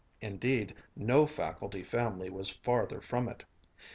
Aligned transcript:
Indeed, 0.19 0.73
no 0.95 1.27
faculty 1.27 1.83
family 1.83 2.31
was 2.31 2.49
farther 2.49 3.01
from 3.01 3.29
it. 3.29 3.45